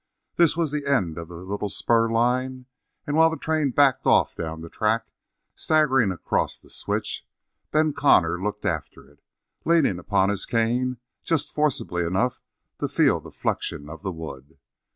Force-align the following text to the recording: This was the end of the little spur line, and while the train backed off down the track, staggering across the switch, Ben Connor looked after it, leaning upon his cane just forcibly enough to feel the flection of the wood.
This 0.35 0.57
was 0.57 0.71
the 0.71 0.87
end 0.87 1.19
of 1.19 1.27
the 1.27 1.35
little 1.35 1.69
spur 1.69 2.09
line, 2.09 2.65
and 3.05 3.15
while 3.15 3.29
the 3.29 3.37
train 3.37 3.69
backed 3.69 4.07
off 4.07 4.35
down 4.35 4.61
the 4.61 4.67
track, 4.69 5.05
staggering 5.53 6.11
across 6.11 6.59
the 6.59 6.71
switch, 6.71 7.23
Ben 7.69 7.93
Connor 7.93 8.41
looked 8.41 8.65
after 8.65 9.07
it, 9.07 9.21
leaning 9.63 9.99
upon 9.99 10.29
his 10.29 10.47
cane 10.47 10.97
just 11.21 11.53
forcibly 11.53 12.03
enough 12.03 12.41
to 12.79 12.87
feel 12.87 13.19
the 13.19 13.29
flection 13.29 13.89
of 13.91 14.01
the 14.01 14.11
wood. 14.11 14.57